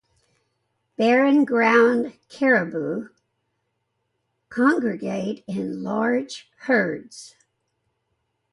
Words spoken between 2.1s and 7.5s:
caribou congregate in large herds.